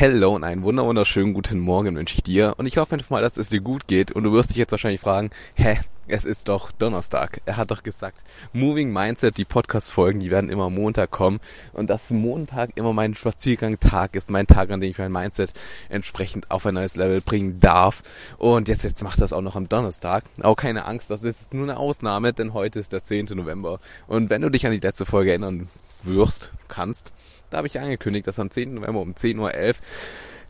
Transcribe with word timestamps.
Hello 0.00 0.36
und 0.36 0.44
einen 0.44 0.62
wunderschönen 0.62 1.34
guten 1.34 1.58
Morgen 1.58 1.96
wünsche 1.96 2.14
ich 2.14 2.22
dir 2.22 2.54
und 2.56 2.66
ich 2.66 2.76
hoffe 2.76 2.94
einfach 2.94 3.10
mal, 3.10 3.20
dass 3.20 3.36
es 3.36 3.48
dir 3.48 3.60
gut 3.60 3.88
geht 3.88 4.12
und 4.12 4.22
du 4.22 4.32
wirst 4.32 4.50
dich 4.50 4.56
jetzt 4.56 4.70
wahrscheinlich 4.70 5.00
fragen, 5.00 5.30
hä, 5.56 5.80
es 6.06 6.24
ist 6.24 6.48
doch 6.48 6.70
Donnerstag. 6.70 7.40
Er 7.46 7.56
hat 7.56 7.72
doch 7.72 7.82
gesagt, 7.82 8.22
Moving 8.52 8.92
Mindset, 8.92 9.36
die 9.36 9.44
Podcast-Folgen, 9.44 10.20
die 10.20 10.30
werden 10.30 10.50
immer 10.50 10.70
Montag 10.70 11.10
kommen 11.10 11.40
und 11.72 11.90
dass 11.90 12.12
Montag 12.12 12.76
immer 12.76 12.92
mein 12.92 13.16
Spaziergang-Tag 13.16 14.14
ist, 14.14 14.30
mein 14.30 14.46
Tag, 14.46 14.70
an 14.70 14.80
dem 14.80 14.92
ich 14.92 14.98
mein 14.98 15.10
Mindset 15.10 15.52
entsprechend 15.88 16.48
auf 16.48 16.64
ein 16.64 16.74
neues 16.74 16.94
Level 16.94 17.20
bringen 17.20 17.58
darf 17.58 18.04
und 18.38 18.68
jetzt, 18.68 18.84
jetzt 18.84 19.02
macht 19.02 19.20
das 19.20 19.32
auch 19.32 19.42
noch 19.42 19.56
am 19.56 19.68
Donnerstag. 19.68 20.22
Auch 20.42 20.54
keine 20.54 20.84
Angst, 20.84 21.10
das 21.10 21.24
ist 21.24 21.52
nur 21.52 21.64
eine 21.64 21.76
Ausnahme, 21.76 22.32
denn 22.32 22.54
heute 22.54 22.78
ist 22.78 22.92
der 22.92 23.02
10. 23.02 23.30
November 23.34 23.80
und 24.06 24.30
wenn 24.30 24.42
du 24.42 24.48
dich 24.48 24.64
an 24.64 24.70
die 24.70 24.78
letzte 24.78 25.06
Folge 25.06 25.30
erinnern 25.30 25.66
wirst, 26.04 26.52
kannst, 26.68 27.12
da 27.50 27.58
habe 27.58 27.66
ich 27.66 27.78
angekündigt, 27.78 28.26
dass 28.26 28.38
am 28.38 28.50
10. 28.50 28.74
November 28.74 29.00
um 29.00 29.12
10.11 29.12 29.38
Uhr 29.38 29.74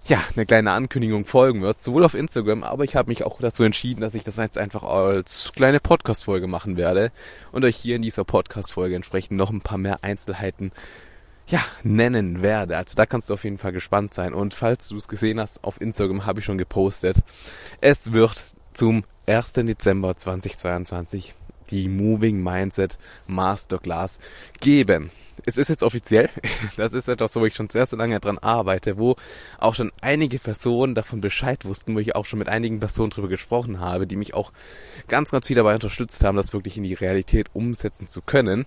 ja, 0.09 0.23
eine 0.35 0.47
kleine 0.47 0.73
Ankündigung 0.73 1.27
folgen 1.27 1.61
wird, 1.61 1.83
sowohl 1.83 2.05
auf 2.05 2.15
Instagram, 2.15 2.65
aber 2.65 2.85
ich 2.85 2.97
habe 2.97 3.11
mich 3.11 3.25
auch 3.25 3.41
dazu 3.41 3.63
entschieden, 3.63 4.01
dass 4.01 4.15
ich 4.15 4.25
das 4.25 4.37
jetzt 4.37 4.57
einfach 4.57 4.83
als 4.83 5.53
kleine 5.55 5.81
Podcast-Folge 5.81 6.47
machen 6.47 6.77
werde 6.77 7.13
und 7.53 7.65
euch 7.65 7.77
hier 7.77 7.97
in 7.97 8.03
dieser 8.03 8.25
Podcast-Folge 8.25 8.97
entsprechend 8.97 9.37
noch 9.37 9.51
ein 9.51 9.61
paar 9.61 9.77
mehr 9.77 10.03
Einzelheiten 10.03 10.73
ja, 11.47 11.61
nennen 11.83 12.43
werde. 12.43 12.77
Also 12.77 12.95
da 12.95 13.07
kannst 13.07 13.29
du 13.29 13.35
auf 13.35 13.45
jeden 13.45 13.59
Fall 13.59 13.73
gespannt 13.73 14.15
sein. 14.15 14.35
Und 14.35 14.55
falls 14.55 14.89
du 14.89 14.97
es 14.97 15.09
gesehen 15.09 15.41
hast, 15.41 15.65
auf 15.65 15.81
Instagram 15.81 16.27
habe 16.27 16.41
ich 16.41 16.47
schon 16.47 16.59
gepostet. 16.59 17.19
Es 17.81 18.13
wird 18.13 18.45
zum 18.75 19.05
1. 19.27 19.55
Dezember 19.55 20.17
2022 20.17 21.35
die 21.71 21.89
Moving 21.89 22.43
Mindset 22.43 22.99
Masterclass 23.27 24.21
geben 24.61 25.11
es 25.49 25.57
ist 25.57 25.69
jetzt 25.69 25.83
offiziell. 25.83 26.29
Das 26.77 26.93
ist 26.93 27.09
etwas, 27.09 27.35
wo 27.35 27.45
ich 27.45 27.55
schon 27.55 27.71
sehr, 27.71 27.87
sehr 27.87 27.99
lange 27.99 28.21
dran 28.21 28.39
arbeite, 28.39 28.99
wo 28.99 29.17
auch 29.59 29.75
schon 29.75 29.91
einige 30.01 30.39
Personen 30.39 30.95
davon 30.95 31.21
Bescheid 31.21 31.65
wussten, 31.65 31.95
wo 31.95 31.99
ich 31.99 32.15
auch 32.15 32.25
schon 32.25 32.39
mit 32.39 32.49
einigen 32.49 32.79
Personen 32.79 33.11
drüber 33.11 33.29
gesprochen 33.29 33.81
habe, 33.81 34.07
die 34.07 34.17
mich 34.17 34.35
auch 34.35 34.53
ganz, 35.09 35.31
ganz 35.31 35.47
viel 35.47 35.57
dabei 35.57 35.75
unterstützt 35.75 36.23
haben, 36.23 36.37
das 36.37 36.53
wirklich 36.53 36.77
in 36.77 36.85
die 36.85 36.95
Realität 36.95 37.49
umsetzen 37.55 38.09
zu 38.09 38.23
können. 38.23 38.67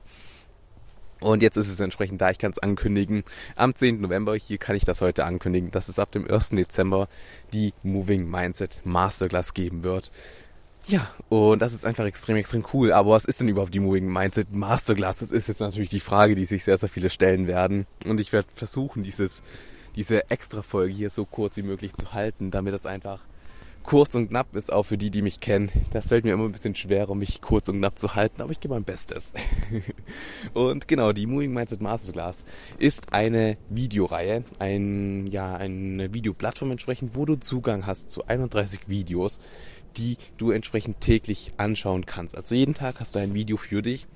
Und 1.22 1.44
jetzt 1.44 1.56
ist 1.56 1.70
es 1.70 1.80
entsprechend 1.80 2.20
da, 2.20 2.32
ich 2.32 2.40
kann 2.40 2.52
es 2.52 2.60
ankündigen. 2.60 3.24
Am 3.56 3.76
10. 3.76 4.02
November, 4.02 4.36
hier 4.36 4.58
kann 4.58 4.76
ich 4.76 4.86
das 4.86 5.02
heute 5.02 5.24
ankündigen, 5.24 5.70
dass 5.70 5.88
es 5.88 6.00
ab 6.00 6.12
dem 6.12 6.30
1. 6.30 6.50
Dezember 6.50 7.08
die 7.54 7.74
Moving 7.84 8.28
Mindset 8.28 8.82
Masterclass 8.84 9.54
geben 9.54 9.84
wird. 9.84 10.12
Ja, 10.92 11.10
und 11.30 11.62
das 11.62 11.72
ist 11.72 11.86
einfach 11.86 12.04
extrem, 12.04 12.36
extrem 12.36 12.66
cool. 12.74 12.92
Aber 12.92 13.12
was 13.12 13.24
ist 13.24 13.40
denn 13.40 13.48
überhaupt 13.48 13.74
die 13.74 13.80
Moving 13.80 14.12
Mindset 14.12 14.54
Masterclass? 14.54 15.20
Das 15.20 15.32
ist 15.32 15.48
jetzt 15.48 15.62
natürlich 15.62 15.90
die 15.90 16.02
Frage, 16.02 16.36
die 16.36 16.44
sich 16.44 16.66
sehr, 16.66 16.78
sehr 16.78 16.90
viele 16.90 17.10
stellen 17.10 17.48
werden. 17.48 17.88
Und 18.04 18.20
ich 18.20 18.34
werde 18.34 18.50
versuchen, 18.56 19.02
dieses, 19.02 19.42
diese 19.96 20.30
extra 20.30 20.62
Folge 20.62 20.94
hier 20.94 21.10
so 21.10 21.24
kurz 21.24 21.56
wie 21.56 21.62
möglich 21.62 21.94
zu 21.94 22.12
halten, 22.14 22.52
damit 22.52 22.74
das 22.74 22.86
einfach 22.86 23.22
kurz 23.84 24.16
und 24.16 24.30
knapp 24.30 24.54
ist, 24.54 24.72
auch 24.72 24.84
für 24.84 24.98
die, 24.98 25.12
die 25.12 25.22
mich 25.22 25.40
kennen. 25.40 25.72
Das 25.94 26.10
fällt 26.10 26.26
mir 26.26 26.34
immer 26.34 26.44
ein 26.44 26.52
bisschen 26.52 26.76
schwerer, 26.76 27.16
mich 27.16 27.42
kurz 27.42 27.70
und 27.70 27.78
knapp 27.78 27.98
zu 27.98 28.14
halten, 28.16 28.42
aber 28.42 28.52
ich 28.52 28.60
gebe 28.60 28.74
mein 28.74 28.84
Bestes. 28.84 29.32
und 30.54 30.90
genau, 30.90 31.14
die 31.14 31.26
Moving 31.26 31.54
Mindset 31.54 31.82
Masterclass 31.82 32.44
ist 32.78 33.14
eine 33.14 33.58
Videoreihe, 33.70 34.44
ein, 34.60 35.26
ja, 35.28 35.56
eine 35.56 36.14
Videoplattform 36.14 36.72
entsprechend, 36.72 37.16
wo 37.16 37.26
du 37.26 37.38
Zugang 37.38 37.86
hast 37.86 38.12
zu 38.12 38.28
31 38.28 38.82
Videos, 38.88 39.40
die 39.98 40.18
du 40.38 40.52
entsprechend 40.52 41.02
täglich 41.02 41.54
anschauen 41.58 42.06
kannst. 42.06 42.38
Also 42.38 42.56
jeden 42.56 42.74
Tag 42.74 43.00
hast 43.00 43.16
du 43.16 43.20
ein 43.20 43.34
Video 43.34 43.58
für 43.58 43.82
dich, 43.82 44.08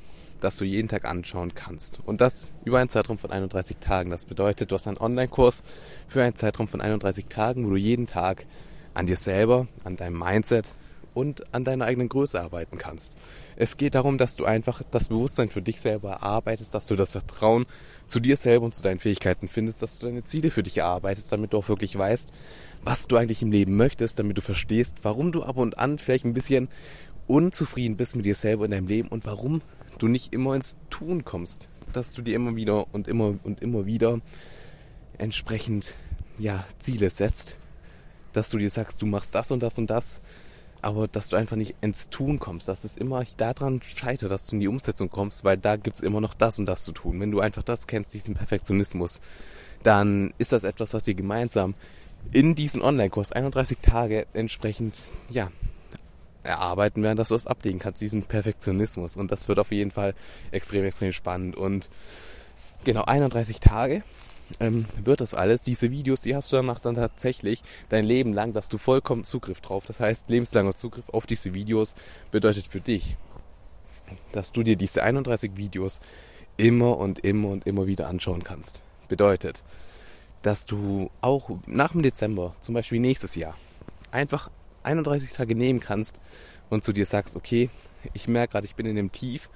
das 0.42 0.58
du 0.58 0.66
jeden 0.66 0.88
Tag 0.88 1.06
anschauen 1.06 1.54
kannst. 1.56 2.00
Und 2.06 2.22
das 2.22 2.54
über 2.64 2.80
einen 2.80 2.90
Zeitraum 2.90 3.18
von 3.18 3.32
31 3.32 3.78
Tagen. 3.80 4.10
Das 4.10 4.26
bedeutet, 4.26 4.72
du 4.72 4.76
hast 4.76 4.88
einen 4.88 4.98
Online-Kurs 4.98 5.64
für 6.08 6.24
einen 6.24 6.36
Zeitraum 6.36 6.68
von 6.68 6.82
31 6.82 7.26
Tagen, 7.28 7.66
wo 7.66 7.72
du 7.72 7.78
jeden 7.78 8.08
Tag 8.08 8.46
an 8.94 9.08
dir 9.08 9.18
selber, 9.18 9.68
an 9.84 9.98
deinem 9.98 10.20
Mindset 10.20 10.66
und 11.14 11.54
an 11.54 11.64
deiner 11.64 11.86
eigenen 11.86 12.10
Größe 12.10 12.40
arbeiten 12.40 12.78
kannst. 12.78 13.18
Es 13.56 13.78
geht 13.78 13.96
darum, 13.96 14.18
dass 14.18 14.36
du 14.36 14.46
einfach 14.46 14.82
das 14.92 15.08
Bewusstsein 15.08 15.50
für 15.50 15.62
dich 15.62 15.80
selber 15.80 16.12
erarbeitest, 16.12 16.74
dass 16.74 16.88
du 16.88 16.96
das 16.96 17.14
Vertrauen 17.14 17.66
zu 18.08 18.20
dir 18.20 18.38
selber 18.38 18.66
und 18.66 18.76
zu 18.76 18.84
deinen 18.84 19.00
Fähigkeiten 19.00 19.48
findest, 19.48 19.82
dass 19.82 20.00
du 20.00 20.08
deine 20.08 20.24
Ziele 20.24 20.52
für 20.52 20.64
dich 20.64 20.78
erarbeitest, 20.78 21.32
damit 21.32 21.54
du 21.54 21.58
auch 21.58 21.70
wirklich 21.70 21.98
weißt, 21.98 22.32
was 22.84 23.08
du 23.08 23.18
eigentlich 23.18 23.42
im 23.42 23.52
Leben 23.52 23.76
möchtest, 23.76 24.20
damit 24.20 24.38
du 24.38 24.42
verstehst, 24.42 25.00
warum 25.04 25.32
du 25.32 25.44
ab 25.44 25.58
und 25.58 25.78
an 25.78 25.98
vielleicht 25.98 26.26
ein 26.26 26.34
bisschen 26.34 26.70
unzufrieden 27.28 27.98
bist 27.98 28.16
mit 28.16 28.26
dir 28.26 28.36
selber 28.36 28.66
in 28.66 28.72
deinem 28.72 28.88
Leben 28.88 29.08
und 29.08 29.26
warum 29.26 29.62
du 29.98 30.08
nicht 30.08 30.34
immer 30.34 30.56
ins 30.56 30.78
Tun 30.90 31.26
kommst, 31.26 31.68
dass 31.94 32.14
du 32.14 32.22
dir 32.22 32.36
immer 32.36 32.56
wieder 32.56 32.94
und 32.94 33.08
immer 33.08 33.36
und 33.44 33.62
immer 33.62 33.86
wieder 33.86 34.20
entsprechend 35.18 35.96
ja 36.38 36.66
Ziele 36.80 37.10
setzt, 37.10 37.58
dass 38.34 38.50
du 38.50 38.58
dir 38.58 38.70
sagst, 38.70 39.02
du 39.02 39.06
machst 39.06 39.34
das 39.34 39.52
und 39.52 39.64
das 39.64 39.78
und 39.80 39.90
das, 39.90 40.22
aber 40.86 41.08
dass 41.08 41.30
du 41.30 41.36
einfach 41.36 41.56
nicht 41.56 41.76
ins 41.82 42.12
Tun 42.12 42.38
kommst, 42.38 42.68
dass 42.68 42.84
es 42.84 42.96
immer 42.96 43.24
daran 43.38 43.82
scheitert, 43.82 44.30
dass 44.30 44.46
du 44.46 44.56
in 44.56 44.60
die 44.60 44.68
Umsetzung 44.68 45.10
kommst, 45.10 45.44
weil 45.44 45.58
da 45.58 45.78
gibt 45.78 45.96
es 45.96 46.02
immer 46.04 46.22
noch 46.22 46.36
das 46.36 46.60
und 46.60 46.68
das 46.68 46.84
zu 46.84 46.92
tun. 46.92 47.20
Wenn 47.20 47.32
du 47.32 47.40
einfach 47.40 47.64
das 47.64 47.88
kennst, 47.88 48.14
diesen 48.14 48.36
Perfektionismus, 48.36 49.20
dann 49.82 50.32
ist 50.38 50.52
das 50.52 50.64
etwas, 50.64 50.94
was 50.94 51.08
ihr 51.08 51.16
gemeinsam 51.16 51.74
in 52.32 52.54
diesen 52.54 52.84
Online-Kurs 52.84 53.32
31 53.32 53.80
Tage 53.82 54.28
entsprechend, 54.34 54.96
ja, 55.28 55.52
erarbeiten 56.44 57.02
werden, 57.02 57.18
dass 57.18 57.30
du 57.30 57.36
es 57.36 57.48
ablegen 57.48 57.80
kannst, 57.80 58.02
diesen 58.02 58.22
Perfektionismus. 58.22 59.18
Und 59.18 59.32
das 59.32 59.48
wird 59.48 59.58
auf 59.58 59.72
jeden 59.72 59.90
Fall 59.90 60.14
extrem, 60.52 60.86
extrem 60.86 61.14
spannend. 61.14 61.56
Und 61.56 61.90
genau 62.84 63.06
31 63.06 63.60
Tage 63.60 64.04
ähm, 64.60 64.86
wird 65.04 65.22
das 65.22 65.34
alles. 65.34 65.62
Diese 65.62 65.92
Videos, 65.92 66.22
die 66.22 66.36
hast 66.36 66.52
du 66.52 66.58
danach 66.58 66.80
dann 66.80 66.96
tatsächlich 66.96 67.64
dein 67.90 68.06
Leben 68.06 68.34
lang, 68.34 68.54
dass 68.54 68.70
du 68.70 68.78
vollkommen 68.78 69.24
Zugriff 69.24 69.62
drauf. 69.62 69.86
Das 69.86 70.00
heißt, 70.00 70.30
lebenslanger 70.30 70.76
Zugriff 70.76 71.10
auf 71.10 71.26
diese 71.26 71.54
Videos 71.54 71.96
bedeutet 72.32 72.68
für 72.68 72.80
dich, 72.80 73.18
dass 74.32 74.52
du 74.52 74.64
dir 74.64 74.76
diese 74.76 75.04
31 75.04 75.56
Videos 75.56 76.00
immer 76.58 76.98
und 76.98 77.20
immer 77.20 77.50
und 77.50 77.68
immer 77.68 77.88
wieder 77.88 78.08
anschauen 78.08 78.44
kannst. 78.44 78.80
Bedeutet, 79.08 79.64
dass 80.42 80.66
du 80.66 81.10
auch 81.22 81.50
nach 81.66 81.92
dem 81.92 82.04
Dezember, 82.04 82.54
zum 82.62 82.76
Beispiel 82.76 83.00
nächstes 83.00 83.36
Jahr, 83.36 83.56
einfach 84.12 84.50
31 84.84 85.32
Tage 85.32 85.56
nehmen 85.56 85.80
kannst 85.80 86.20
und 86.70 86.84
zu 86.84 86.94
dir 86.94 87.06
sagst, 87.06 87.36
okay, 87.36 87.70
ich 88.14 88.28
merke 88.28 88.54
gerade, 88.54 88.68
ich 88.68 88.76
bin 88.76 88.86
in 88.86 88.96
dem 88.96 89.12
Tief, 89.12 89.50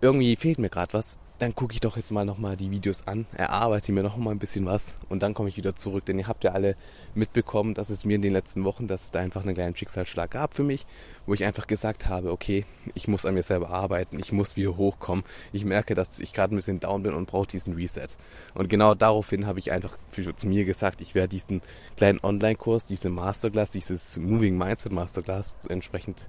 irgendwie 0.00 0.36
fehlt 0.36 0.58
mir 0.58 0.68
gerade 0.68 0.92
was, 0.92 1.18
dann 1.38 1.54
gucke 1.54 1.74
ich 1.74 1.80
doch 1.80 1.96
jetzt 1.96 2.10
mal 2.10 2.24
nochmal 2.24 2.56
die 2.56 2.70
Videos 2.70 3.06
an, 3.06 3.26
erarbeite 3.36 3.92
mir 3.92 4.02
nochmal 4.02 4.34
ein 4.34 4.38
bisschen 4.38 4.64
was 4.64 4.96
und 5.10 5.22
dann 5.22 5.34
komme 5.34 5.50
ich 5.50 5.56
wieder 5.58 5.76
zurück. 5.76 6.06
Denn 6.06 6.18
ihr 6.18 6.28
habt 6.28 6.44
ja 6.44 6.52
alle 6.52 6.76
mitbekommen, 7.14 7.74
dass 7.74 7.90
es 7.90 8.04
mir 8.06 8.14
in 8.14 8.22
den 8.22 8.32
letzten 8.32 8.64
Wochen, 8.64 8.86
dass 8.86 9.04
es 9.04 9.10
da 9.10 9.20
einfach 9.20 9.42
einen 9.42 9.54
kleinen 9.54 9.76
Schicksalsschlag 9.76 10.30
gab 10.30 10.54
für 10.54 10.62
mich, 10.62 10.86
wo 11.26 11.34
ich 11.34 11.44
einfach 11.44 11.66
gesagt 11.66 12.08
habe, 12.08 12.32
okay, 12.32 12.64
ich 12.94 13.06
muss 13.06 13.26
an 13.26 13.34
mir 13.34 13.42
selber 13.42 13.68
arbeiten, 13.70 14.18
ich 14.18 14.32
muss 14.32 14.56
wieder 14.56 14.76
hochkommen. 14.76 15.24
Ich 15.52 15.64
merke, 15.64 15.94
dass 15.94 16.20
ich 16.20 16.32
gerade 16.32 16.54
ein 16.54 16.56
bisschen 16.56 16.80
down 16.80 17.02
bin 17.02 17.12
und 17.12 17.26
brauche 17.26 17.46
diesen 17.46 17.74
Reset. 17.74 18.08
Und 18.54 18.70
genau 18.70 18.94
daraufhin 18.94 19.46
habe 19.46 19.58
ich 19.58 19.72
einfach 19.72 19.98
für, 20.10 20.34
zu 20.34 20.48
mir 20.48 20.64
gesagt, 20.64 21.02
ich 21.02 21.14
werde 21.14 21.28
diesen 21.28 21.60
kleinen 21.96 22.20
Online-Kurs, 22.22 22.86
diese 22.86 23.10
Masterclass, 23.10 23.70
dieses 23.70 24.16
Moving 24.16 24.56
Mindset 24.56 24.92
Masterclass 24.92 25.58
entsprechend 25.68 26.26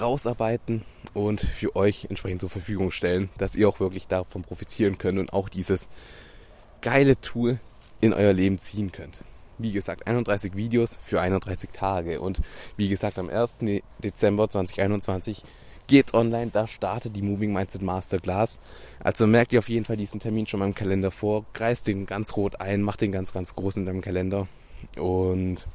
rausarbeiten 0.00 0.82
und 1.14 1.40
für 1.40 1.76
euch 1.76 2.06
entsprechend 2.08 2.40
zur 2.40 2.50
Verfügung 2.50 2.90
stellen, 2.90 3.28
dass 3.38 3.54
ihr 3.54 3.68
auch 3.68 3.80
wirklich 3.80 4.06
davon 4.06 4.42
profitieren 4.42 4.98
könnt 4.98 5.18
und 5.18 5.32
auch 5.32 5.48
dieses 5.48 5.88
geile 6.80 7.20
Tool 7.20 7.58
in 8.00 8.12
euer 8.12 8.32
Leben 8.32 8.58
ziehen 8.58 8.92
könnt. 8.92 9.18
Wie 9.58 9.72
gesagt, 9.72 10.06
31 10.06 10.56
Videos 10.56 10.98
für 11.04 11.20
31 11.20 11.70
Tage 11.70 12.20
und 12.20 12.40
wie 12.76 12.88
gesagt, 12.88 13.18
am 13.18 13.28
1. 13.28 13.58
Dezember 14.02 14.48
2021 14.48 15.44
geht's 15.86 16.14
online, 16.14 16.50
da 16.52 16.66
startet 16.66 17.14
die 17.14 17.22
Moving 17.22 17.52
Mindset 17.52 17.82
Masterclass. 17.82 18.58
Also 19.02 19.26
merkt 19.26 19.52
ihr 19.52 19.58
auf 19.58 19.68
jeden 19.68 19.84
Fall 19.84 19.96
diesen 19.96 20.20
Termin 20.20 20.46
schon 20.46 20.60
mal 20.60 20.66
im 20.66 20.74
Kalender 20.74 21.10
vor, 21.10 21.44
kreist 21.52 21.86
den 21.86 22.06
ganz 22.06 22.36
rot 22.36 22.60
ein, 22.60 22.82
macht 22.82 23.02
den 23.02 23.12
ganz, 23.12 23.32
ganz 23.32 23.54
groß 23.54 23.76
in 23.76 23.86
deinem 23.86 24.00
Kalender 24.00 24.48
und 24.96 25.66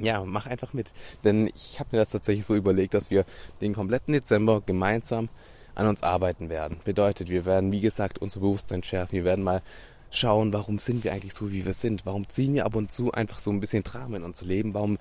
ja, 0.00 0.24
mach 0.24 0.46
einfach 0.46 0.72
mit. 0.72 0.90
Denn 1.24 1.50
ich 1.54 1.78
habe 1.80 1.90
mir 1.92 1.98
das 1.98 2.10
tatsächlich 2.10 2.46
so 2.46 2.54
überlegt, 2.54 2.94
dass 2.94 3.10
wir 3.10 3.24
den 3.60 3.74
kompletten 3.74 4.12
Dezember 4.12 4.62
gemeinsam 4.64 5.28
an 5.74 5.86
uns 5.86 6.02
arbeiten 6.02 6.48
werden. 6.48 6.78
Bedeutet, 6.84 7.28
wir 7.28 7.44
werden, 7.44 7.72
wie 7.72 7.80
gesagt, 7.80 8.18
unser 8.18 8.40
Bewusstsein 8.40 8.82
schärfen. 8.82 9.16
Wir 9.16 9.24
werden 9.24 9.44
mal 9.44 9.62
schauen, 10.10 10.52
warum 10.52 10.78
sind 10.78 11.04
wir 11.04 11.12
eigentlich 11.12 11.34
so, 11.34 11.52
wie 11.52 11.64
wir 11.64 11.74
sind. 11.74 12.04
Warum 12.04 12.28
ziehen 12.28 12.54
wir 12.54 12.66
ab 12.66 12.74
und 12.74 12.90
zu 12.92 13.12
einfach 13.12 13.40
so 13.40 13.50
ein 13.50 13.60
bisschen 13.60 13.84
Drama 13.84 14.16
in 14.16 14.24
unser 14.24 14.46
Leben? 14.46 14.74
Warum 14.74 14.98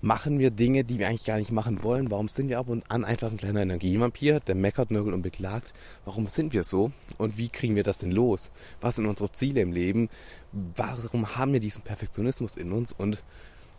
machen 0.00 0.38
wir 0.38 0.50
Dinge, 0.50 0.84
die 0.84 0.98
wir 0.98 1.08
eigentlich 1.08 1.24
gar 1.24 1.38
nicht 1.38 1.52
machen 1.52 1.82
wollen? 1.82 2.10
Warum 2.10 2.28
sind 2.28 2.48
wir 2.48 2.58
ab 2.58 2.68
und 2.68 2.88
an 2.90 3.04
einfach 3.04 3.30
ein 3.30 3.36
kleiner 3.36 3.62
Energievampir, 3.62 4.40
der 4.40 4.54
meckert, 4.54 4.90
nörgelt 4.90 5.14
und 5.14 5.22
beklagt? 5.22 5.72
Warum 6.04 6.26
sind 6.26 6.52
wir 6.52 6.64
so? 6.64 6.92
Und 7.18 7.38
wie 7.38 7.48
kriegen 7.48 7.76
wir 7.76 7.84
das 7.84 7.98
denn 7.98 8.10
los? 8.10 8.50
Was 8.80 8.96
sind 8.96 9.06
unsere 9.06 9.30
Ziele 9.32 9.60
im 9.60 9.72
Leben? 9.72 10.08
Warum 10.52 11.36
haben 11.36 11.52
wir 11.52 11.60
diesen 11.60 11.82
Perfektionismus 11.82 12.56
in 12.56 12.72
uns? 12.72 12.92
Und 12.92 13.22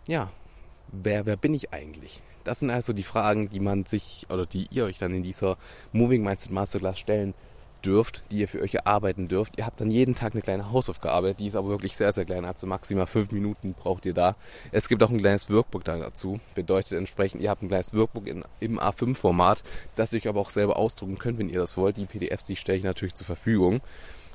ja, 0.08 0.30
wer, 0.92 1.26
wer 1.26 1.36
bin 1.36 1.54
ich 1.54 1.72
eigentlich? 1.72 2.20
Das 2.44 2.60
sind 2.60 2.70
also 2.70 2.92
die 2.92 3.02
Fragen, 3.02 3.48
die 3.48 3.60
man 3.60 3.86
sich 3.86 4.26
oder 4.28 4.46
die 4.46 4.66
ihr 4.70 4.84
euch 4.84 4.98
dann 4.98 5.14
in 5.14 5.22
dieser 5.22 5.56
Moving 5.92 6.22
Mindset 6.22 6.52
Masterclass 6.52 6.98
stellen 6.98 7.34
dürft, 7.84 8.22
die 8.30 8.38
ihr 8.38 8.48
für 8.48 8.60
euch 8.60 8.74
erarbeiten 8.74 9.28
dürft. 9.28 9.58
Ihr 9.58 9.66
habt 9.66 9.80
dann 9.80 9.90
jeden 9.90 10.14
Tag 10.14 10.32
eine 10.32 10.42
kleine 10.42 10.72
Hausaufgabe, 10.72 11.34
die 11.34 11.46
ist 11.46 11.56
aber 11.56 11.68
wirklich 11.68 11.96
sehr, 11.96 12.12
sehr 12.12 12.24
klein. 12.24 12.44
Also 12.44 12.66
maximal 12.66 13.06
fünf 13.06 13.30
Minuten 13.32 13.74
braucht 13.74 14.06
ihr 14.06 14.14
da. 14.14 14.36
Es 14.72 14.88
gibt 14.88 15.02
auch 15.02 15.10
ein 15.10 15.18
kleines 15.18 15.50
Workbook 15.50 15.84
dazu. 15.84 16.40
Bedeutet 16.54 16.92
entsprechend, 16.92 17.42
ihr 17.42 17.50
habt 17.50 17.62
ein 17.62 17.68
kleines 17.68 17.94
Workbook 17.94 18.26
in, 18.26 18.44
im 18.60 18.80
A5-Format, 18.80 19.62
das 19.96 20.12
ihr 20.12 20.20
euch 20.20 20.28
aber 20.28 20.40
auch 20.40 20.50
selber 20.50 20.76
ausdrucken 20.76 21.18
könnt, 21.18 21.38
wenn 21.38 21.48
ihr 21.48 21.60
das 21.60 21.76
wollt. 21.76 21.96
Die 21.96 22.06
PDFs, 22.06 22.44
die 22.44 22.56
stelle 22.56 22.78
ich 22.78 22.84
natürlich 22.84 23.14
zur 23.14 23.26
Verfügung. 23.26 23.80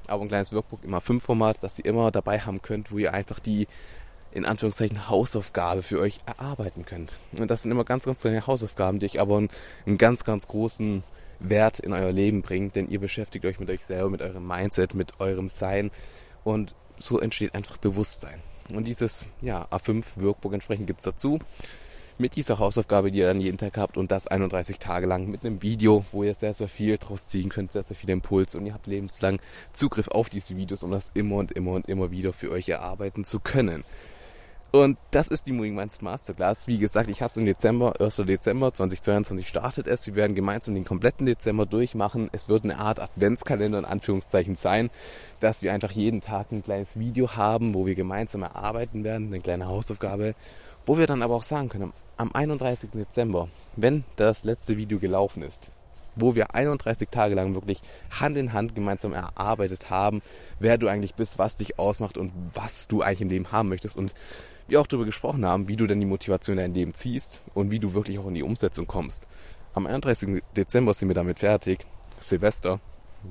Aber 0.07 0.23
ein 0.23 0.27
kleines 0.27 0.53
Workbook 0.53 0.83
im 0.83 0.93
A5-Format, 0.95 1.61
das 1.61 1.79
ihr 1.79 1.85
immer 1.85 2.11
dabei 2.11 2.39
haben 2.39 2.61
könnt, 2.61 2.91
wo 2.91 2.97
ihr 2.97 3.13
einfach 3.13 3.39
die 3.39 3.67
in 4.31 4.45
Anführungszeichen 4.45 5.09
Hausaufgabe 5.09 5.83
für 5.83 5.99
euch 5.99 6.19
erarbeiten 6.25 6.85
könnt. 6.85 7.17
Und 7.37 7.49
das 7.49 7.63
sind 7.63 7.71
immer 7.71 7.83
ganz, 7.83 8.05
ganz 8.05 8.21
kleine 8.21 8.45
Hausaufgaben, 8.45 8.99
die 8.99 9.07
euch 9.07 9.19
aber 9.19 9.37
einen, 9.37 9.97
ganz, 9.97 10.23
ganz 10.23 10.47
großen 10.47 11.03
Wert 11.39 11.79
in 11.79 11.93
euer 11.93 12.11
Leben 12.11 12.41
bringt, 12.41 12.75
denn 12.75 12.89
ihr 12.89 12.99
beschäftigt 12.99 13.45
euch 13.45 13.59
mit 13.59 13.69
euch 13.69 13.85
selber, 13.85 14.09
mit 14.09 14.21
eurem 14.21 14.45
Mindset, 14.45 14.93
mit 14.93 15.19
eurem 15.19 15.49
Sein 15.49 15.91
und 16.43 16.75
so 16.99 17.19
entsteht 17.19 17.55
einfach 17.55 17.77
Bewusstsein. 17.77 18.39
Und 18.69 18.85
dieses 18.85 19.27
ja, 19.41 19.67
A5 19.71 20.03
Workbook 20.17 20.53
entsprechend 20.53 20.87
gibt 20.87 20.99
es 20.99 21.05
dazu 21.05 21.39
mit 22.19 22.35
dieser 22.35 22.59
Hausaufgabe, 22.59 23.11
die 23.11 23.19
ihr 23.19 23.27
dann 23.27 23.39
jeden 23.39 23.57
Tag 23.57 23.77
habt 23.77 23.97
und 23.97 24.11
das 24.11 24.27
31 24.27 24.77
Tage 24.77 25.07
lang 25.07 25.27
mit 25.27 25.45
einem 25.45 25.61
Video, 25.61 26.05
wo 26.11 26.23
ihr 26.23 26.35
sehr, 26.35 26.53
sehr 26.53 26.67
viel 26.67 26.97
draus 26.97 27.27
ziehen 27.27 27.49
könnt, 27.49 27.71
sehr, 27.71 27.83
sehr 27.83 27.95
viele 27.95 28.13
Impulse 28.13 28.57
und 28.57 28.65
ihr 28.65 28.73
habt 28.73 28.87
lebenslang 28.87 29.39
Zugriff 29.71 30.09
auf 30.09 30.29
diese 30.29 30.57
Videos, 30.57 30.83
um 30.83 30.91
das 30.91 31.11
immer 31.13 31.37
und 31.37 31.53
immer 31.53 31.71
und 31.71 31.87
immer 31.87 32.11
wieder 32.11 32.33
für 32.33 32.51
euch 32.51 32.67
erarbeiten 32.67 33.23
zu 33.23 33.39
können. 33.39 33.85
Und 34.71 34.99
das 35.09 35.29
ist 35.29 35.47
die 35.47 35.51
Moving 35.51 35.73
Minds 35.73 36.03
Masterclass. 36.03 36.67
Wie 36.67 36.77
gesagt, 36.77 37.09
ich 37.09 37.23
habe 37.23 37.31
es 37.31 37.37
im 37.37 37.45
Dezember, 37.47 37.99
1. 37.99 38.17
Dezember 38.17 38.71
2022 38.71 39.47
startet 39.47 39.87
es. 39.87 40.05
Wir 40.05 40.13
werden 40.13 40.35
gemeinsam 40.35 40.75
den 40.75 40.85
kompletten 40.85 41.25
Dezember 41.25 41.65
durchmachen. 41.65 42.29
Es 42.33 42.49
wird 42.49 42.65
eine 42.65 42.77
Art 42.77 42.99
Adventskalender 42.99 43.79
in 43.79 43.85
Anführungszeichen 43.85 44.55
sein, 44.57 44.91
dass 45.39 45.63
wir 45.63 45.73
einfach 45.73 45.91
jeden 45.91 46.21
Tag 46.21 46.51
ein 46.51 46.63
kleines 46.63 46.99
Video 46.99 47.35
haben, 47.35 47.73
wo 47.73 47.87
wir 47.87 47.95
gemeinsam 47.95 48.43
erarbeiten 48.43 49.03
werden, 49.03 49.27
eine 49.27 49.39
kleine 49.39 49.65
Hausaufgabe, 49.65 50.35
wo 50.85 50.99
wir 50.99 51.07
dann 51.07 51.23
aber 51.23 51.33
auch 51.33 51.43
sagen 51.43 51.69
können, 51.69 51.91
am 52.17 52.31
31. 52.31 52.91
Dezember, 52.91 53.47
wenn 53.75 54.03
das 54.17 54.43
letzte 54.43 54.77
Video 54.77 54.99
gelaufen 54.99 55.41
ist, 55.41 55.69
wo 56.15 56.35
wir 56.35 56.53
31 56.53 57.09
Tage 57.09 57.33
lang 57.33 57.55
wirklich 57.55 57.81
Hand 58.11 58.37
in 58.37 58.53
Hand 58.53 58.75
gemeinsam 58.75 59.13
erarbeitet 59.13 59.89
haben, 59.89 60.21
wer 60.59 60.77
du 60.77 60.87
eigentlich 60.87 61.15
bist, 61.15 61.39
was 61.39 61.55
dich 61.55 61.79
ausmacht 61.79 62.19
und 62.19 62.31
was 62.53 62.87
du 62.87 63.01
eigentlich 63.01 63.21
im 63.21 63.29
Leben 63.29 63.51
haben 63.51 63.69
möchtest 63.69 63.97
und 63.97 64.13
wir 64.69 64.81
auch 64.81 64.87
darüber 64.87 65.05
gesprochen 65.05 65.45
haben, 65.45 65.67
wie 65.67 65.75
du 65.75 65.87
denn 65.87 65.99
die 65.99 66.05
Motivation 66.05 66.57
in 66.57 66.63
dein 66.63 66.73
Leben 66.73 66.93
ziehst 66.93 67.41
und 67.53 67.71
wie 67.71 67.79
du 67.79 67.93
wirklich 67.93 68.19
auch 68.19 68.27
in 68.27 68.35
die 68.35 68.43
Umsetzung 68.43 68.87
kommst. 68.87 69.27
Am 69.73 69.87
31. 69.87 70.43
Dezember 70.55 70.93
sind 70.93 71.09
wir 71.09 71.15
damit 71.15 71.39
fertig, 71.39 71.85
Silvester, 72.17 72.79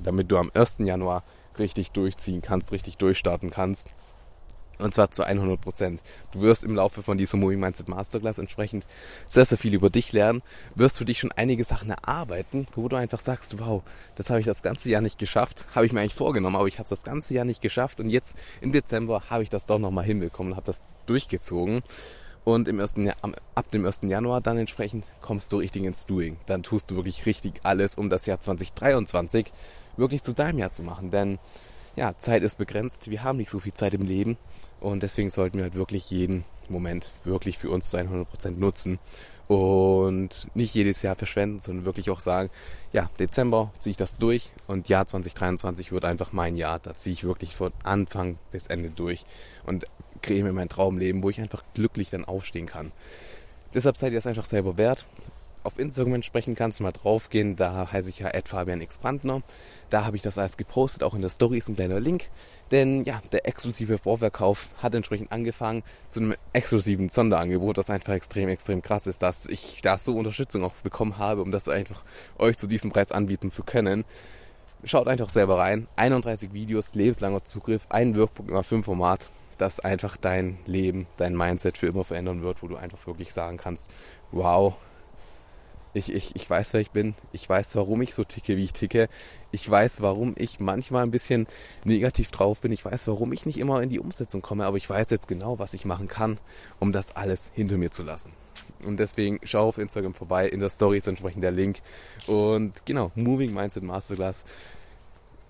damit 0.03 0.31
du 0.31 0.37
am 0.37 0.51
1. 0.55 0.79
Januar 0.81 1.25
richtig 1.59 1.91
durchziehen 1.93 2.43
kannst, 2.43 2.73
richtig 2.73 2.97
durchstarten 2.97 3.51
kannst. 3.51 3.89
Und 4.79 4.95
zwar 4.95 5.11
zu 5.11 5.25
100 5.25 5.61
Prozent. 5.61 6.03
Du 6.33 6.41
wirst 6.41 6.63
im 6.63 6.75
Laufe 6.75 7.03
von 7.03 7.19
dieser 7.19 7.37
Moving 7.37 7.59
Mindset 7.59 7.89
Masterclass 7.89 8.39
entsprechend 8.39 8.87
sehr, 9.27 9.45
sehr 9.45 9.59
viel 9.59 9.75
über 9.75 9.91
dich 9.91 10.13
lernen. 10.13 10.43
Wirst 10.75 10.99
für 10.99 11.05
dich 11.05 11.19
schon 11.19 11.33
einige 11.33 11.65
Sachen 11.65 11.91
erarbeiten, 11.91 12.67
wo 12.75 12.89
du 12.89 12.97
einfach 12.97 13.21
sagst, 13.21 13.59
wow, 13.59 13.83
das 14.15 14.31
habe 14.31 14.41
ich 14.41 14.47
das 14.47 14.63
ganze 14.63 14.89
Jahr 14.89 15.01
nicht 15.01 15.19
geschafft. 15.19 15.67
Habe 15.75 15.87
ich 15.87 15.93
mir 15.93 16.01
eigentlich 16.01 16.15
vorgenommen, 16.15 16.57
aber 16.57 16.69
ich 16.69 16.75
habe 16.75 16.85
es 16.85 16.91
das 16.91 17.03
ganze 17.03 17.35
Jahr 17.35 17.45
nicht 17.45 17.61
geschafft. 17.61 17.99
Und 17.99 18.11
jetzt 18.11 18.37
im 18.61 18.73
Dezember 18.73 19.23
habe 19.29 19.43
ich 19.43 19.51
das 19.51 19.67
doch 19.67 19.79
nochmal 19.79 20.05
hinbekommen 20.05 20.53
und 20.53 20.57
habe 20.57 20.67
das 20.67 20.85
durchgezogen. 21.07 21.83
Und 22.45 22.67
im 22.67 22.81
ersten, 22.81 23.11
ab 23.11 23.71
dem 23.73 23.85
1. 23.85 24.03
Januar 24.05 24.41
dann 24.41 24.57
entsprechend 24.57 25.05
kommst 25.21 25.53
du 25.53 25.59
richtig 25.59 25.83
ins 25.83 26.07
Doing. 26.07 26.39
Dann 26.47 26.63
tust 26.63 26.91
du 26.91 26.97
wirklich 26.97 27.27
richtig 27.27 27.61
alles, 27.63 27.97
um 27.97 28.09
das 28.09 28.25
Jahr 28.27 28.41
2023 28.41 29.53
wirklich 29.99 30.23
zu 30.23 30.33
deinem 30.33 30.59
Jahr 30.59 30.73
zu 30.73 30.83
machen. 30.83 31.11
Denn 31.11 31.39
ja, 31.99 32.17
Zeit 32.17 32.45
ist 32.45 32.59
begrenzt. 32.59 33.11
Wir 33.11 33.25
haben 33.25 33.39
nicht 33.39 33.51
so 33.51 33.59
viel 33.59 33.75
Zeit 33.75 33.93
im 33.93 34.03
Leben. 34.03 34.39
Und 34.79 35.03
deswegen 35.03 35.31
sollten 35.31 35.59
wir 35.59 35.65
halt 35.65 35.75
wirklich 35.75 36.11
jeden 36.11 36.45
Moment 36.69 37.13
wirklich 37.25 37.59
für 37.59 37.71
uns 37.71 37.91
zu 37.91 37.97
100% 37.97 38.51
nutzen 38.53 39.01
und 39.49 40.47
nicht 40.55 40.75
jedes 40.75 41.03
Jahr 41.03 41.17
verschwenden, 41.17 41.59
sondern 41.59 41.87
wirklich 41.87 42.11
auch 42.11 42.21
sagen, 42.21 42.51
ja, 42.93 43.11
Dezember 43.19 43.73
ziehe 43.79 43.93
ich 43.93 43.97
das 43.97 44.19
durch 44.19 44.53
und 44.69 44.89
Jahr 44.89 45.07
2023 45.07 45.91
wird 45.91 46.05
einfach 46.05 46.33
mein 46.33 46.57
Jahr. 46.57 46.79
Da 46.79 46.97
ziehe 46.97 47.15
ich 47.15 47.25
wirklich 47.25 47.57
von 47.57 47.73
Anfang 47.83 48.39
bis 48.53 48.67
Ende 48.67 48.91
durch 48.91 49.25
und 49.67 49.87
kreiere 50.23 50.45
mir 50.45 50.53
mein 50.53 50.69
Traumleben, 50.69 51.23
wo 51.23 51.31
ich 51.31 51.41
einfach 51.41 51.65
glücklich 51.75 52.11
dann 52.11 52.27
aufstehen 52.27 52.67
kann. 52.67 52.93
Deshalb 53.75 53.97
seid 53.97 54.13
ihr 54.13 54.19
es 54.19 54.27
einfach 54.27 54.45
selber 54.45 54.79
wert 54.79 55.07
auf 55.69 55.79
Instagram 55.79 56.15
entsprechend 56.15 56.57
kannst 56.57 56.81
du 56.81 56.85
mal 56.85 56.93
draufgehen. 56.93 57.55
Da 57.55 57.93
heiße 57.93 58.09
ich 58.09 58.21
ja 58.21 58.31
Fabian 58.45 58.81
X 58.81 58.97
Brandner. 58.97 59.43
Da 59.91 60.07
habe 60.07 60.17
ich 60.17 60.23
das 60.23 60.39
alles 60.39 60.57
gepostet. 60.57 61.03
Auch 61.03 61.15
in 61.15 61.21
der 61.21 61.29
Story 61.29 61.59
ist 61.59 61.69
ein 61.69 61.77
kleiner 61.77 62.01
Link. 62.01 62.31
Denn 62.71 63.05
ja, 63.05 63.21
der 63.33 63.47
exklusive 63.47 63.99
Vorverkauf 63.99 64.71
hat 64.83 64.95
entsprechend 64.95 65.31
angefangen 65.31 65.83
zu 66.09 66.21
einem 66.21 66.35
exklusiven 66.55 67.11
Sonderangebot, 67.11 67.77
das 67.77 67.91
einfach 67.91 68.15
extrem, 68.15 68.49
extrem 68.49 68.81
krass 68.81 69.07
ist, 69.07 69.23
dass 69.23 69.45
ich 69.47 69.83
da 69.83 69.99
so 69.99 70.17
Unterstützung 70.17 70.65
auch 70.65 70.73
bekommen 70.83 71.19
habe, 71.19 71.43
um 71.43 71.51
das 71.51 71.69
einfach 71.69 72.03
euch 72.39 72.57
zu 72.57 72.67
diesem 72.67 72.91
Preis 72.91 73.13
anbieten 73.13 73.51
zu 73.51 73.63
können. 73.63 74.07
Schaut 74.85 75.07
einfach 75.07 75.29
selber 75.29 75.59
rein. 75.59 75.87
31 75.97 76.55
Videos, 76.55 76.95
lebenslanger 76.95 77.45
Zugriff, 77.45 77.87
ein 77.91 78.17
Workbook 78.17 78.49
immer 78.49 78.63
5 78.63 78.87
Format, 78.87 79.31
das 79.59 79.81
einfach 79.81 80.17
dein 80.17 80.59
Leben, 80.65 81.07
dein 81.19 81.37
Mindset 81.37 81.77
für 81.77 81.89
immer 81.89 82.05
verändern 82.05 82.43
wird, 82.43 82.63
wo 82.63 82.69
du 82.69 82.77
einfach 82.77 83.07
wirklich 83.07 83.35
sagen 83.35 83.59
kannst, 83.59 83.91
wow, 84.33 84.75
ich, 85.99 86.13
ich, 86.13 86.35
ich 86.37 86.49
weiß, 86.49 86.73
wer 86.73 86.81
ich 86.81 86.91
bin. 86.91 87.15
Ich 87.33 87.49
weiß, 87.49 87.77
warum 87.77 88.01
ich 88.03 88.15
so 88.15 88.25
ticke, 88.25 88.57
wie 88.57 88.65
ich 88.65 88.73
ticke. 88.73 89.09
Ich 89.51 89.69
weiß, 89.69 90.01
warum 90.01 90.35
ich 90.39 90.61
manchmal 90.61 91.03
ein 91.03 91.11
bisschen 91.11 91.47
negativ 91.85 92.31
drauf 92.31 92.61
bin. 92.61 92.73
Ich 92.73 92.85
weiß, 92.85 93.09
warum 93.09 93.33
ich 93.33 93.45
nicht 93.45 93.59
immer 93.59 93.83
in 93.83 93.91
die 93.91 93.99
Umsetzung 93.99 94.41
komme. 94.41 94.65
Aber 94.65 94.77
ich 94.77 94.89
weiß 94.89 95.11
jetzt 95.11 95.29
genau, 95.29 95.59
was 95.59 95.75
ich 95.75 95.85
machen 95.85 96.09
kann, 96.09 96.39
um 96.79 96.93
das 96.93 97.17
alles 97.17 97.51
hinter 97.55 97.77
mir 97.77 97.91
zu 97.91 98.03
lassen. 98.03 98.33
Und 98.85 98.99
deswegen 99.01 99.41
schau 99.43 99.69
auf 99.69 99.79
Instagram 99.79 100.15
vorbei. 100.15 100.49
In 100.49 100.61
der 100.61 100.69
Story 100.69 100.99
ist 100.99 101.09
entsprechend 101.09 101.43
der 101.43 101.51
Link. 101.51 101.79
Und 102.27 102.87
genau, 102.87 103.11
Moving 103.15 103.53
Mindset 103.53 103.83
Masterclass 103.83 104.45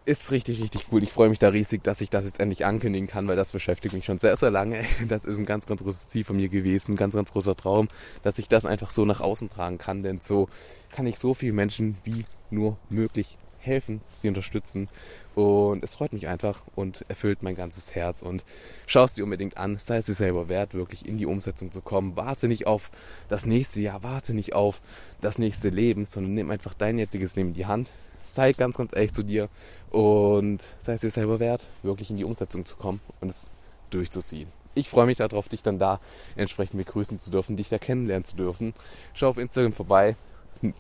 ist 0.09 0.33
richtig, 0.33 0.63
richtig 0.63 0.87
cool. 0.91 1.03
Ich 1.03 1.13
freue 1.13 1.29
mich 1.29 1.39
da 1.39 1.51
riesig, 1.51 1.85
dass 1.85 2.01
ich 2.01 2.09
das 2.09 2.25
jetzt 2.25 2.41
endlich 2.41 2.65
ankündigen 2.65 3.07
kann, 3.07 3.29
weil 3.29 3.37
das 3.37 3.53
beschäftigt 3.53 3.95
mich 3.95 4.07
schon 4.07 4.19
sehr, 4.19 4.37
sehr 4.37 4.51
lange. 4.51 4.83
Das 5.09 5.25
ist 5.25 5.39
ein 5.39 5.47
ganz, 5.47 5.67
ganz 5.67 5.83
großes 5.83 6.09
Ziel 6.09 6.25
von 6.25 6.37
mir 6.37 6.49
gewesen, 6.49 6.93
ein 6.93 6.97
ganz, 6.97 7.15
ganz 7.15 7.33
großer 7.33 7.55
Traum, 7.55 7.89
dass 8.23 8.39
ich 8.39 8.49
das 8.49 8.65
einfach 8.65 8.91
so 8.91 9.05
nach 9.05 9.21
außen 9.21 9.51
tragen 9.51 9.79
kann, 9.79 10.03
denn 10.03 10.21
so 10.21 10.49
kann 10.91 11.07
ich 11.07 11.19
so 11.19 11.35
vielen 11.35 11.55
Menschen 11.55 11.99
wie 12.05 12.25
nur 12.51 12.79
möglich 12.89 13.37
helfen, 13.61 14.01
sie 14.13 14.29
unterstützen 14.29 14.89
und 15.35 15.85
es 15.85 15.97
freut 15.97 16.13
mich 16.13 16.29
einfach 16.29 16.63
und 16.75 17.05
erfüllt 17.09 17.43
mein 17.43 17.55
ganzes 17.55 17.95
Herz 17.95 18.23
und 18.23 18.45
schau 18.87 19.05
es 19.05 19.13
dir 19.13 19.25
unbedingt 19.25 19.59
an, 19.59 19.77
sei 19.79 19.99
es 19.99 20.07
dir 20.07 20.15
selber 20.15 20.49
wert, 20.49 20.75
wirklich 20.75 21.07
in 21.07 21.19
die 21.19 21.27
Umsetzung 21.27 21.71
zu 21.71 21.83
kommen. 21.83 22.17
Warte 22.17 22.49
nicht 22.49 22.67
auf 22.67 22.91
das 23.29 23.45
nächste 23.45 23.83
Jahr, 23.83 24.03
warte 24.03 24.33
nicht 24.33 24.55
auf 24.55 24.81
das 25.21 25.39
nächste 25.39 25.69
Leben, 25.69 26.07
sondern 26.07 26.35
nimm 26.35 26.51
einfach 26.51 26.73
dein 26.73 26.99
jetziges 26.99 27.37
Leben 27.37 27.49
in 27.49 27.55
die 27.55 27.67
Hand, 27.67 27.91
sei 28.29 28.53
ganz, 28.53 28.77
ganz 28.77 28.95
ehrlich 28.95 29.13
zu 29.13 29.23
dir 29.23 29.49
und 29.91 30.65
sei 30.79 30.95
es 30.95 31.01
dir 31.01 31.11
selber 31.11 31.41
wert, 31.41 31.67
wirklich 31.83 32.11
in 32.11 32.17
die 32.17 32.25
Umsetzung 32.25 32.65
zu 32.65 32.77
kommen 32.77 33.01
und 33.21 33.31
es 33.31 33.51
durchzuziehen. 33.91 34.49
Ich 34.75 34.89
freue 34.89 35.07
mich 35.07 35.17
darauf, 35.17 35.49
dich 35.49 35.63
dann 35.63 35.79
da 35.79 35.99
entsprechend 36.37 36.79
begrüßen 36.79 37.19
zu 37.19 37.31
dürfen, 37.31 37.57
dich 37.57 37.69
da 37.69 37.79
kennenlernen 37.79 38.25
zu 38.25 38.37
dürfen. 38.37 38.75
Schau 39.15 39.29
auf 39.29 39.39
Instagram 39.39 39.73
vorbei, 39.73 40.15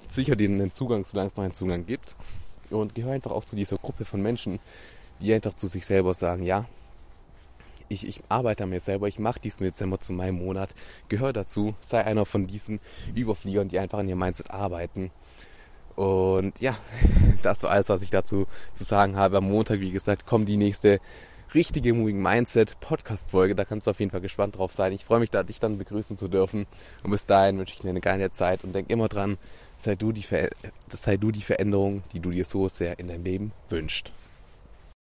sicher 0.08 0.36
dir 0.36 0.48
einen 0.48 0.72
Zugang, 0.72 1.04
solange 1.04 1.28
es 1.28 1.36
noch 1.36 1.44
einen 1.44 1.54
Zugang 1.54 1.86
gibt. 1.86 2.14
Und 2.70 2.94
gehör 2.94 3.12
einfach 3.12 3.30
auch 3.30 3.44
zu 3.44 3.56
dieser 3.56 3.78
Gruppe 3.78 4.04
von 4.04 4.20
Menschen, 4.20 4.60
die 5.20 5.32
einfach 5.32 5.54
zu 5.54 5.66
sich 5.66 5.86
selber 5.86 6.14
sagen, 6.14 6.44
ja, 6.44 6.66
ich, 7.88 8.06
ich 8.06 8.20
arbeite 8.28 8.64
an 8.64 8.70
mir 8.70 8.80
selber, 8.80 9.08
ich 9.08 9.18
mache 9.18 9.40
diesen 9.40 9.64
Dezember 9.64 9.98
zu 9.98 10.12
meinem 10.12 10.36
Monat, 10.36 10.74
gehör 11.08 11.32
dazu, 11.32 11.74
sei 11.80 12.04
einer 12.04 12.26
von 12.26 12.46
diesen 12.46 12.80
Überfliegern, 13.14 13.68
die 13.68 13.78
einfach 13.78 13.98
an 13.98 14.08
ihr 14.08 14.16
Mindset 14.16 14.50
arbeiten 14.50 15.10
und 15.98 16.60
ja, 16.60 16.76
das 17.42 17.64
war 17.64 17.72
alles, 17.72 17.88
was 17.88 18.02
ich 18.02 18.10
dazu 18.10 18.46
zu 18.76 18.84
sagen 18.84 19.16
habe. 19.16 19.38
Am 19.38 19.48
Montag, 19.48 19.80
wie 19.80 19.90
gesagt, 19.90 20.26
kommt 20.26 20.48
die 20.48 20.56
nächste 20.56 21.00
richtige 21.54 21.92
Moving 21.92 22.22
Mindset 22.22 22.78
Podcast 22.78 23.28
Folge. 23.28 23.56
Da 23.56 23.64
kannst 23.64 23.88
du 23.88 23.90
auf 23.90 23.98
jeden 23.98 24.12
Fall 24.12 24.20
gespannt 24.20 24.56
drauf 24.56 24.72
sein. 24.72 24.92
Ich 24.92 25.04
freue 25.04 25.18
mich 25.18 25.30
da, 25.30 25.42
dich 25.42 25.58
dann 25.58 25.76
begrüßen 25.76 26.16
zu 26.16 26.28
dürfen. 26.28 26.66
Und 27.02 27.10
bis 27.10 27.26
dahin 27.26 27.58
wünsche 27.58 27.74
ich 27.74 27.80
dir 27.80 27.88
eine 27.88 28.00
geile 28.00 28.30
Zeit 28.30 28.62
und 28.62 28.76
denk 28.76 28.90
immer 28.90 29.08
dran, 29.08 29.38
sei 29.76 29.96
du 29.96 30.12
die, 30.12 30.22
Ver 30.22 30.50
sei 30.88 31.16
du 31.16 31.32
die 31.32 31.42
Veränderung, 31.42 32.04
die 32.12 32.20
du 32.20 32.30
dir 32.30 32.44
so 32.44 32.68
sehr 32.68 33.00
in 33.00 33.08
deinem 33.08 33.24
Leben 33.24 33.52
wünschst. 33.68 34.12